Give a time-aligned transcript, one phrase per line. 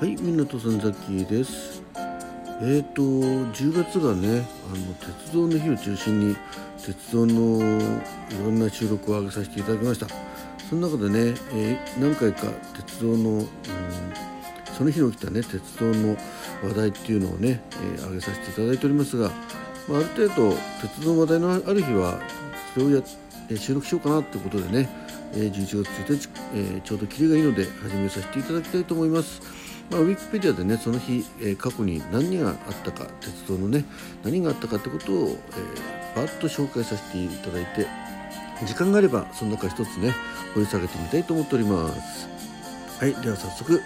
[0.00, 1.82] はい、港さんザッキです。
[2.62, 6.36] えーと、10月がね、あの鉄道の日を中心に
[6.82, 10.06] 鉄道のいろんな収録を上げさせていただきました。
[10.70, 13.48] その中でね、えー何回か鉄道の、うん、
[14.74, 16.16] その日に起きたね、鉄道の
[16.62, 19.30] 話題っていうのをね、えー上げさせていただいておりますが、
[19.86, 22.18] まあ、ある程度鉄道の話題のある日は
[22.72, 23.02] それをや
[23.50, 24.88] えー収録しようかなということでね、
[25.34, 29.59] えー11月1日、えちょうど切りがいいので始めさせていただきたいと思います。
[29.90, 33.84] まあ、ウィキペディアでねその日、えー過去に何があったか鉄道のね
[34.22, 37.86] 何があったかってことを、えー、バッと紹介させていただいて
[38.64, 40.14] 時間があればその中一つね
[40.54, 42.28] 掘り下げてみたいと思っております。
[42.98, 43.80] はいでは早速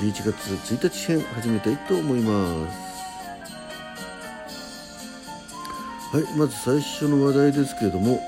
[0.00, 2.97] 11月1日編始めたいと思います。
[6.10, 8.18] はい、まず最初の話題ですけれども、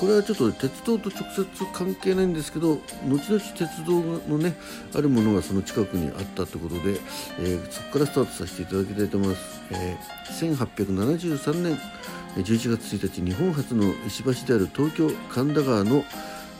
[0.00, 4.56] これはちょっと鉄道と直接関係ないんですけど後々鉄道のね
[4.92, 6.98] あるものがその近くにあったということで、
[7.38, 11.78] えーそこからスタートさせていただきたいと思います、えー1873年
[12.36, 16.04] 11月1日日本初の石橋である東京神田川の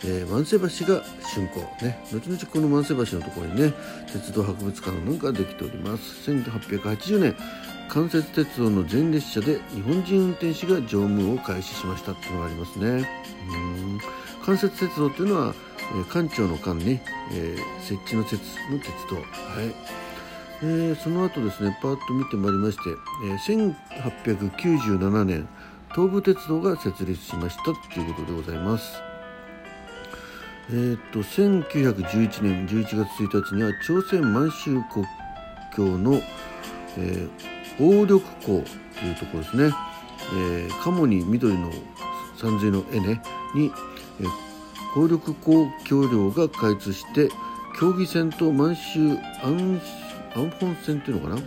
[0.04, 1.02] えー万世橋が
[1.34, 1.60] 竣工。
[1.84, 3.72] ね後々この万世橋のところにね
[4.12, 6.30] 鉄道博物館なんかできております。
[6.30, 7.36] 1880年
[7.88, 12.86] 関節鉄道の全列車で日本人運転士が乗務を開始しましたっていうのがありますね。
[12.86, 14.00] うん。
[14.44, 17.00] 関節鉄道っていうのは、えー官庁の間に、
[17.32, 18.36] えー設置の設
[18.70, 19.16] の鉄道。
[19.16, 19.74] はい。
[20.62, 22.82] えーその後ですねパーッと見てまいりまして、
[23.24, 23.74] えー
[24.24, 25.48] 1897年
[25.94, 29.00] 東武鉄道が設立しましたということでございます。
[30.70, 35.06] えー、と1911年11月1日には朝鮮満州国
[35.74, 36.20] 境の、
[36.98, 39.70] えー、王緑港というところですね、
[40.34, 41.70] えー、鴨に緑の
[42.36, 43.22] 山水の絵ね。
[43.54, 43.72] に、
[44.20, 44.28] えー、
[44.94, 47.28] 黄緑港橋梁が開通して
[47.78, 49.80] 競技線と満州安
[50.34, 51.42] 安本線っていうのかな？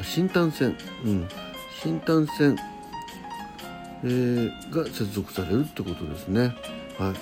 [0.00, 1.28] あ新丹線うん。
[1.82, 2.56] 新丹線、
[4.04, 6.40] えーが接続されるってことですね。
[6.40, 6.52] はい。
[7.00, 7.12] え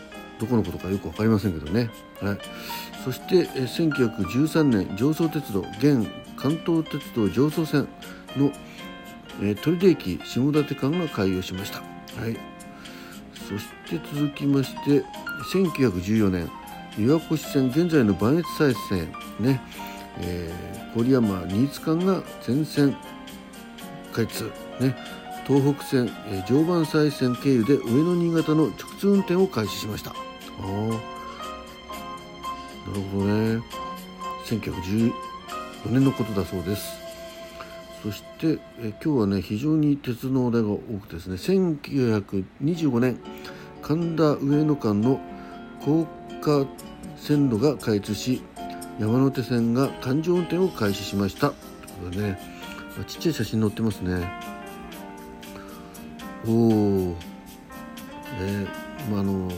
[0.00, 0.03] ー
[0.38, 1.90] どこのことかよく分かりませんけどね、
[2.20, 2.38] はい、
[3.04, 6.06] そして、えー1913年上総鉄道現
[6.36, 7.88] 関東鉄道上総線
[8.36, 8.52] の、
[9.40, 12.36] えー取手駅下館間が開業しました、はい、
[13.48, 15.04] そして続きまして
[15.52, 16.50] 1914年
[16.98, 19.60] 岩越線現在の磐越西線ね、
[20.20, 22.96] えー郡山新津間が全線
[24.12, 24.50] 開通
[24.80, 24.96] ね。
[25.46, 30.10] 東北線、えー常磐西線経由で上野新潟の直通運転を開始しました。
[30.10, 30.14] あ
[30.60, 30.64] あ
[32.88, 33.62] なるほどね。
[34.46, 35.12] 1914
[35.90, 36.98] 年のことだそうです。
[38.02, 43.18] そして、えー今日はね非常に鉄の話題が多くてですね1925年
[43.82, 45.20] 神田上野間の
[45.84, 46.06] 高
[46.40, 46.66] 架
[47.16, 48.42] 線路が開通し
[48.98, 51.50] 山手線が環状運転を開始しました。
[51.50, 51.56] という
[52.06, 52.38] ことでね
[52.96, 54.53] まあちっちゃい写真載ってますね
[56.46, 57.16] おお
[58.40, 59.50] えーまああの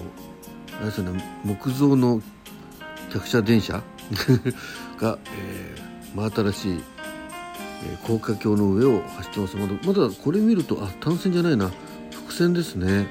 [0.77, 2.21] あれですね木造の
[3.13, 3.83] 客車電車
[5.01, 6.83] が、えー真新しい、
[7.85, 9.57] えー高架橋の上を走ってます。
[9.57, 11.71] まだまだこれ見るとあ単線じゃないな。
[12.11, 13.07] 伏線ですね。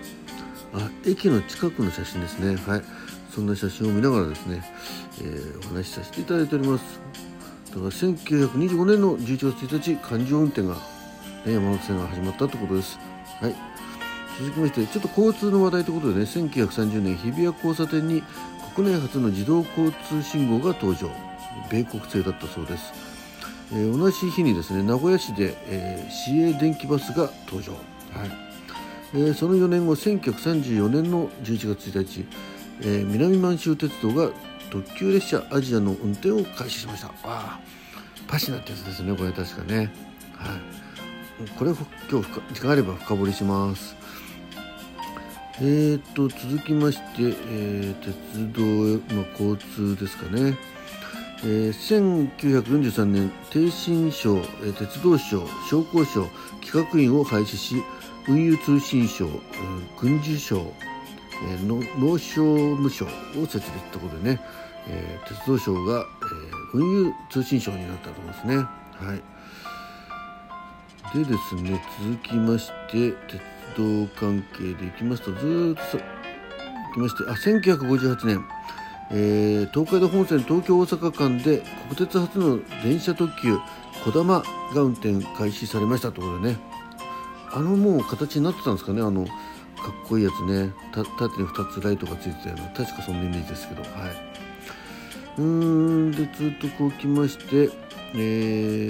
[0.74, 2.56] あ駅の近くの写真ですね。
[2.68, 2.82] はい。
[3.34, 4.64] そんな写真を見ながらですね、
[5.22, 6.84] えーお話しさせていただいております。
[7.70, 10.76] だから1925年の11月1日環状運転が、
[11.46, 12.98] ね、山手線が始まったということです。
[13.42, 13.56] はい。
[14.40, 18.22] 続きましてちょっと交通の話題ということでね1930年日比谷交差点に
[18.76, 21.10] 国内初の自動交通信号が登場。
[21.70, 22.92] 米国製だったそうです、
[23.72, 27.82] えー同じ日にですね名古屋市で、えー市営電気バスが登場、はい。
[29.14, 32.26] えーその4年後1934年の11月1日、
[32.82, 34.32] えー南満州鉄道が
[34.70, 37.08] 特急列車アジアの運転を開始しました。
[37.08, 37.60] わあ。
[38.28, 39.90] パシナってやつですねこれ確かね。
[40.34, 40.85] はい。
[41.58, 41.72] これ
[42.10, 43.96] 今日深時間あれば深掘りします。
[45.58, 48.14] えー、と続きまして、えー鉄
[48.54, 48.62] 道
[49.16, 50.58] の交通ですかね、
[51.44, 56.28] えー1943年逓信省、えー鉄道省商工省
[56.62, 57.76] 企画院を廃止し
[58.28, 60.74] 運輸通信省、えー軍需省、
[61.50, 63.10] えーの農商務省を
[63.46, 64.42] 設立ということでね、
[64.88, 68.56] えー鉄道省が、えー運輸通信省になったと思いますね。
[68.58, 69.22] はい、
[71.16, 73.42] でですね続きまして鉄
[73.78, 75.98] 道関係でいきますとずっと
[76.94, 78.46] きましてあ1958年、
[79.12, 83.58] えー東海道本線東京大阪間で国鉄初の電車特急
[84.04, 86.58] こだまが運転開始されましたとことでね。
[87.52, 89.34] あのもう形になってたんですかねあのかっ
[90.08, 90.74] こいいやつね。
[90.92, 93.92] 縦に2つライトがついてたような確かそんなイメージですけどはい。
[95.38, 97.70] うーんでずっとこう来まして、
[98.16, 98.88] え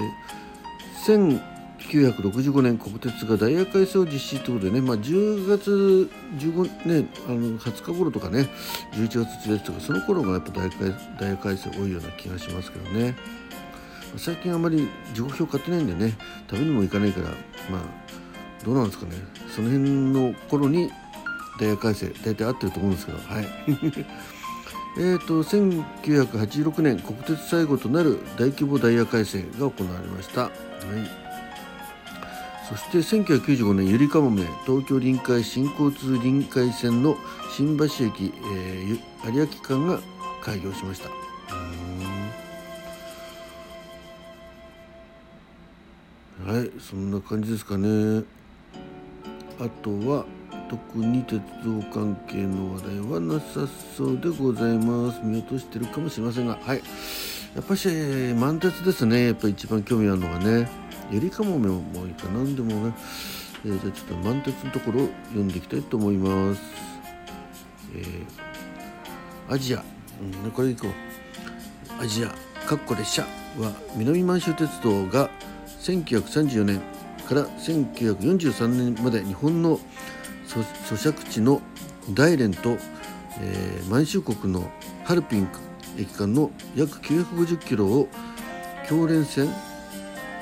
[1.86, 8.48] 1965年国鉄がダイヤ改正を実施ということでね、まあ、10月15、ね、あの20日頃とかね
[8.92, 13.14] 11月1日とかその頃がやっぱダイヤ改正多いような気がしますけどね。
[14.16, 16.16] 最近あまり時刻表買ってないんでね
[16.48, 17.28] 食べにも行かないから
[17.70, 17.80] まあ
[18.64, 19.12] どうなんですかね。
[19.54, 20.90] その辺の頃に
[21.60, 23.46] ダイヤ改正大体合ってると思うんですけどはい。
[24.98, 30.50] えと1986年国鉄最後となる大規模ダイヤ改正が行われました、はい、
[32.68, 37.16] そして1995年ゆりかもめ東京臨海新交通臨海線の
[37.52, 40.00] 新橋駅、えー、有明間が
[40.42, 41.08] 開業しました。
[46.44, 48.24] はいそんな感じですかね。
[49.58, 50.24] あとは
[50.68, 53.66] 特に鉄道関係の話題はなさ
[53.96, 55.20] そうでございます。
[55.22, 56.82] 見落としてるかもしれませんがはい。
[57.54, 57.88] やっぱし
[58.36, 59.26] 満鉄ですね。
[59.26, 60.85] やっぱ一番興味あるのがね。
[61.10, 62.40] ゆりかもめもいいかな。
[62.40, 62.94] んでもね、
[63.64, 66.60] えー、じゃあちょっと満鉄のところを読んでいきたいと思います。
[67.94, 69.84] えー、アジア、
[70.44, 72.02] うん、これいこう。
[72.02, 72.28] アジア。
[72.66, 73.22] かっこ列車
[73.58, 75.30] は南満州鉄道が
[75.82, 76.80] 1934年
[77.28, 79.78] から1943年まで日本の
[80.46, 81.60] 租借地の
[82.10, 82.76] 大連と、
[83.40, 84.68] えー、満州国の
[85.04, 85.48] ハルピン
[85.96, 88.08] 駅間の約950キロを
[88.88, 89.48] 共連線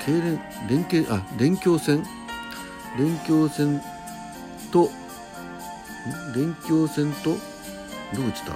[0.05, 2.03] 経連連携あ連協線
[2.97, 3.81] 連協線
[4.71, 4.89] と
[6.35, 7.39] 連協線とどこ
[8.13, 8.53] 行った？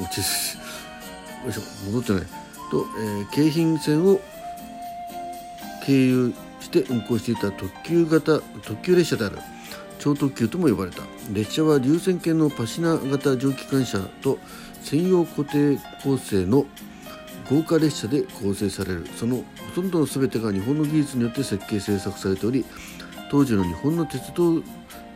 [0.00, 2.22] 落ちよいしょ戻ってない。
[2.70, 4.20] と、えー、京浜線を
[5.84, 9.38] 経由して運行していた特急型特急列車である
[9.98, 11.02] 超特急とも呼ばれた。
[11.32, 14.38] 列車は流線形のパシナ型蒸気機関車と
[14.82, 16.66] 専用固定構成の
[17.50, 19.06] 豪華列車で構成される。
[19.16, 19.42] そのほ
[19.74, 22.64] とんどの全てが日本の技術によって設計製作されており
[23.30, 24.62] 当時の日本の鉄道技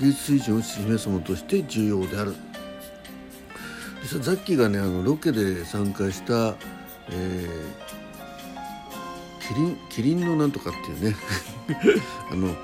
[0.01, 2.35] 術水準を示すものとして重要である。
[4.03, 6.57] 実はザッキーがねあのロケで参加した、
[7.11, 11.17] えー、キリンキリンのなんとかっていうね
[12.31, 12.57] あの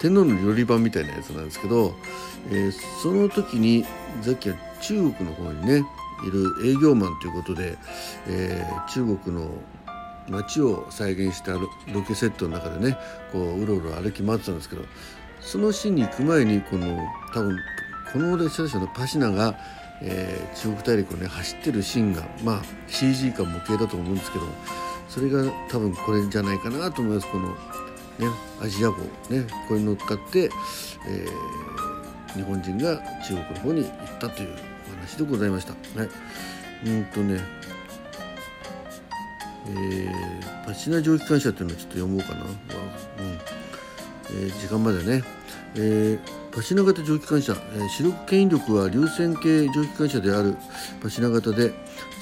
[0.00, 1.94] 天皇の料理版みたいなやつなんですけど、
[2.50, 2.72] えー、
[3.02, 3.84] その時に
[4.22, 5.84] ザッキーは中国の方にね
[6.26, 7.76] いる営業マンということで、
[8.26, 9.50] えー、中国の
[10.28, 11.68] 街を再現したロ
[12.06, 12.96] ケセットの中でね
[13.32, 14.84] こううろうろ歩き回ってたんですけど
[15.40, 16.98] そのシーンに行く前にこの
[17.34, 17.58] 多分
[18.12, 19.56] この列車のパシナが、
[20.02, 24.44] えー、中国大陸をね走ってるシーンがまあ CG か模型だと思うんですけど
[25.08, 27.26] それが多分これじゃないかなと思います。
[27.32, 27.48] この
[28.20, 28.28] ね、
[28.60, 28.98] アジア号、
[29.30, 30.50] ね、これに乗っかって、
[31.08, 34.69] えー、日本人が中国の方に行ったという。
[35.10, 35.72] お話でございました。
[35.98, 36.08] はい、
[36.86, 37.40] うんとね。
[39.66, 42.50] えー、パシナ蒸気機関車っていうのをちょっと読もうかな、うん。
[44.30, 45.22] えー、時間までね、
[45.74, 50.56] えー、パシナ型蒸気機関車、えー、主力牽引力は流線形蒸気機関車である。
[51.02, 51.72] パシナ型で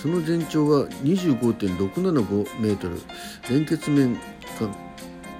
[0.03, 3.01] その全長は25.675メートル。
[3.51, 4.17] 連結面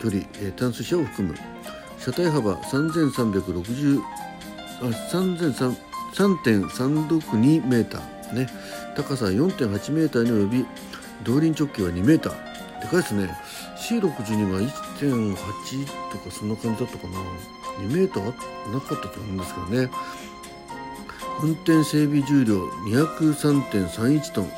[0.01, 1.35] 距離、え単数車を含む。
[1.99, 4.01] 車体幅3360
[4.81, 4.85] あ
[6.15, 8.49] 3.362メーターね。
[8.97, 10.67] 高さ4.8メーターに及び
[11.25, 12.81] 動輪直径は2メーター。
[12.81, 13.29] でかいですね。
[13.77, 17.19] C62 が1.8とかそんな感じだったかな。
[17.81, 19.91] 2メーターなかったと思うんですけどね。
[21.41, 24.51] 運転整備重量203.31トン。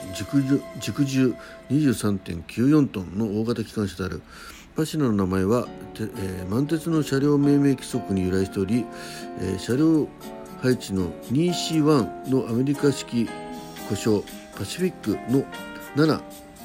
[0.80, 1.35] 軸重
[1.71, 4.23] 23.94トンの大型機関車である。
[4.76, 5.66] パシナの名前は、
[5.97, 8.87] えー、満鉄の車両命名規則に由来しており、
[9.40, 10.09] えー、車両
[10.62, 13.29] 配置の 2C1 のアメリカ式
[13.88, 14.23] 故障
[14.57, 15.45] パシフィックの
[15.97, 16.21] 7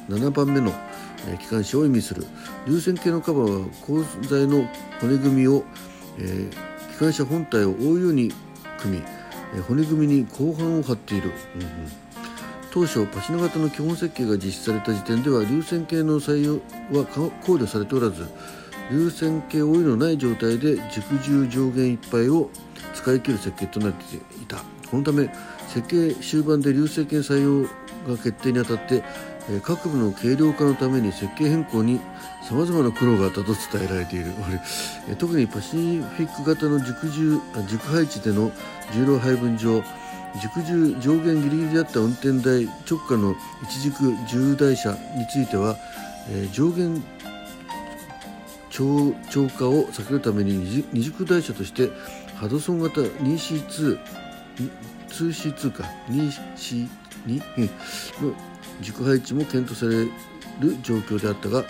[0.09, 0.71] 7番目の、
[1.39, 2.27] 機関車を意味する
[2.67, 4.67] 流線形のカバーは鋼材の
[5.01, 5.63] 骨組みを、
[6.19, 6.49] えー、
[6.91, 8.31] 機関車本体を覆うように
[8.77, 9.03] 組み、
[9.55, 11.69] えー、骨組みに鋼板を張っている、うんうん。
[12.71, 16.55] 当初パシナ型の基本設計が実施された時点では流線形の採用
[16.95, 18.27] は考慮されておらず
[18.91, 22.49] 流線形オイルのない状態で軸重上限いっぱいを
[22.93, 24.57] 使い切る設計となっていた。
[24.89, 25.29] このため
[25.67, 27.63] 設計終盤で流線形採用
[28.07, 29.03] が決定にあたって
[29.63, 31.99] 各部の軽量化のために設計変更に
[32.47, 34.31] さまざまな苦労があったと伝えられている。
[35.17, 38.51] 特にパシフィック型の軸重軸配置での
[38.93, 39.83] 重量配分上
[40.41, 45.77] 軸重上限ギリギリであった運転台直下の一軸重台車については、
[46.29, 47.03] えー、上限
[48.75, 51.89] 超超過を避けるために二軸台車として
[52.35, 53.97] ハドソン型 2C2
[55.07, 55.85] 通 C2 か。
[56.09, 56.89] 2C2
[58.21, 58.33] の
[58.81, 60.11] 軸配置も検討される
[60.83, 61.63] 状況であったが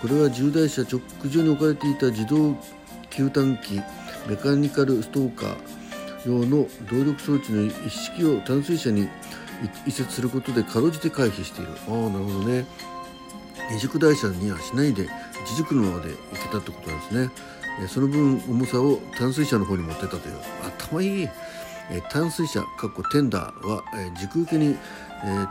[0.00, 2.56] これは重大車直上に置かれていた自動
[3.10, 3.80] 給炭機
[4.28, 5.56] メカニカルストーカー
[6.26, 9.08] 用の動力装置の一式を淡水車に
[9.84, 11.72] 移設することでかろうじて回避している。
[11.88, 12.64] ああなるほどね。
[13.72, 15.08] 二軸台車にはしないで
[15.44, 17.30] 一軸のままで行けたってことなんですね。
[17.88, 20.34] その分重さを淡水車の方に持ってたという。
[20.78, 21.28] 頭いい。
[22.10, 23.82] 淡水車かっこテンダーは
[24.20, 24.76] 軸受けに、
[25.24, 25.48] えー、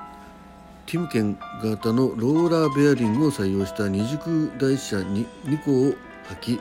[0.85, 5.95] ティムケン型のローラーベアリングを採用した二軸台車 2, 2個を履
[6.41, 6.59] き、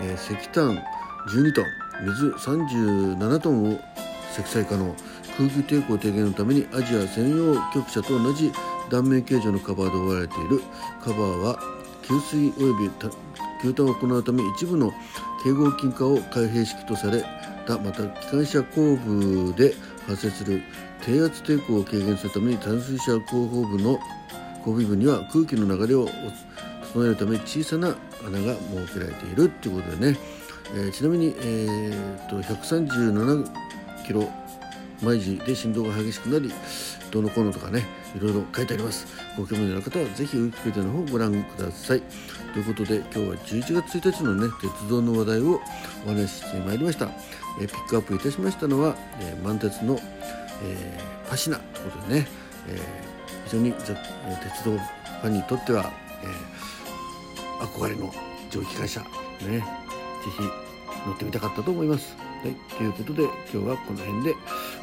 [0.00, 0.76] えー、石炭
[1.28, 1.64] 12トン
[2.06, 3.80] 水37トンを
[4.32, 4.94] 積載可能。
[5.36, 8.52] 空気抵抗低減のためにアジア専用局車と同じ
[8.90, 10.62] 断面形状のカバーで覆われている。
[11.02, 11.58] カバーは
[12.02, 12.90] 給水及び
[13.62, 14.92] 給炭を行うため一部の
[15.44, 17.24] 警合金化を開閉式とされ
[17.66, 19.74] たまた機関車後部で
[20.06, 20.62] 発生する。
[21.04, 23.98] 低圧抵抗を軽減するために淡水車後方部の
[24.64, 26.06] 後尾部には空気の流れを
[26.92, 30.18] 整えるため小さな穴が設けられているということでね、
[30.74, 33.50] えー、ちなみに、えーと、137
[34.06, 34.28] キロ
[35.02, 36.52] 毎時で振動が激しくなり
[37.10, 37.86] どのこうのとかね
[38.16, 39.06] いろいろ書いてあります。
[39.36, 42.02] ご興味のある方はぜひウィキペディアの方をご覧ください。
[42.52, 45.60] ということで今日は11月1日のね鉄道の話題を
[46.04, 47.08] お話ししてまいりました、
[47.60, 49.98] え、ピックアップいたしましたのは、え、満鉄の、
[50.64, 52.28] えー、パシナということでね、
[52.68, 52.80] えー、
[53.44, 53.94] 非常に鉄
[54.64, 58.12] 道ファンにとっては、えー、憧れの
[58.50, 59.06] 蒸気会社ね
[59.46, 59.62] ぜ
[60.36, 60.42] ひ
[61.06, 62.29] 乗ってみたかったと思います。
[62.42, 64.34] はい、ということで今日はこの辺で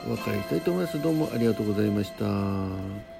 [0.06, 1.02] お別れしたいと思います。
[1.02, 3.17] どうもありがとうございました。